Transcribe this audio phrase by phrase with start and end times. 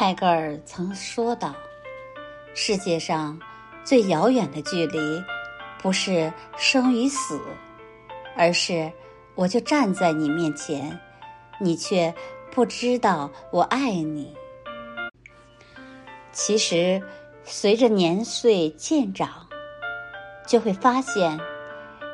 [0.00, 1.52] 泰戈尔曾说道
[2.54, 3.36] ：“世界上
[3.82, 5.20] 最遥远的距离，
[5.82, 7.40] 不是生与死，
[8.36, 8.92] 而是
[9.34, 10.96] 我就站在你面前，
[11.60, 12.14] 你却
[12.52, 14.32] 不知道我爱你。”
[16.30, 17.02] 其实，
[17.42, 19.48] 随着年岁渐长，
[20.46, 21.36] 就会发现，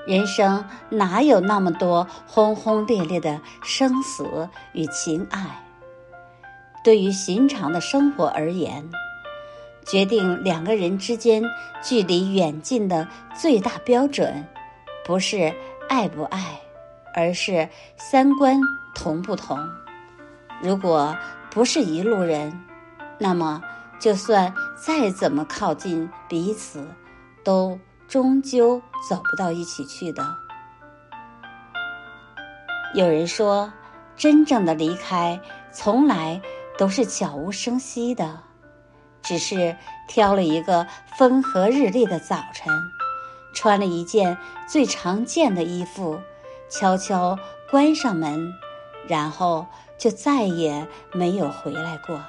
[0.06, 5.60] 人生哪有那么多轰轰烈烈的生死与情爱。
[6.84, 8.88] 对于寻常的生活而言，
[9.86, 11.42] 决定两个人之间
[11.82, 14.46] 距离远近的最大标准，
[15.04, 15.52] 不是
[15.88, 16.60] 爱不爱，
[17.14, 18.60] 而是三观
[18.94, 19.58] 同不同。
[20.62, 21.16] 如果
[21.50, 22.62] 不是一路人，
[23.18, 23.62] 那么
[23.98, 26.86] 就算再怎么靠近彼此，
[27.42, 30.22] 都终究走不到一起去的。
[32.94, 33.72] 有人说，
[34.16, 35.40] 真正的离开，
[35.72, 36.42] 从来。
[36.76, 38.40] 都是悄无声息的，
[39.22, 39.76] 只是
[40.08, 42.72] 挑了一个风和日丽的早晨，
[43.54, 46.20] 穿了一件最常见的衣服，
[46.68, 47.38] 悄悄
[47.70, 48.52] 关上门，
[49.06, 49.66] 然后
[49.96, 52.20] 就再也没有回来过。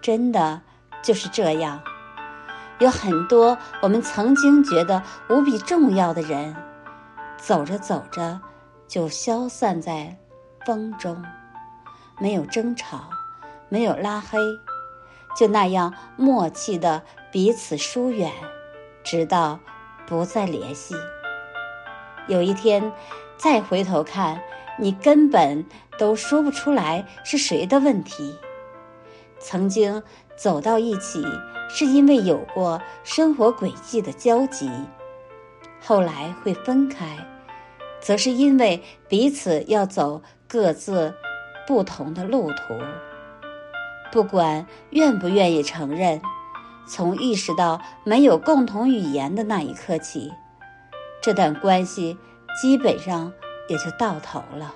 [0.00, 0.62] 真的
[1.02, 1.82] 就是这样，
[2.78, 6.54] 有很多我们曾经觉得无比重要的人，
[7.36, 8.40] 走着走着
[8.86, 10.16] 就消散在
[10.64, 11.20] 风中，
[12.20, 13.10] 没有争吵。
[13.68, 14.38] 没有拉黑，
[15.36, 18.32] 就那样默契的彼此疏远，
[19.04, 19.60] 直到
[20.06, 20.94] 不再联系。
[22.26, 22.92] 有一天
[23.36, 24.40] 再回头看，
[24.78, 25.64] 你根本
[25.98, 28.36] 都说不出来是谁的问题。
[29.38, 30.02] 曾经
[30.36, 31.24] 走到一起，
[31.68, 34.68] 是因为有过生活轨迹的交集；
[35.80, 37.16] 后来会分开，
[38.00, 41.14] 则是因为彼此要走各自
[41.66, 42.74] 不同的路途。
[44.10, 46.20] 不管愿不愿意承认，
[46.86, 50.32] 从意识到没有共同语言的那一刻起，
[51.22, 52.16] 这段关系
[52.60, 53.32] 基本上
[53.68, 54.74] 也就到头了。